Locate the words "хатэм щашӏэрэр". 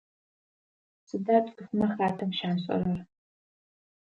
1.93-3.01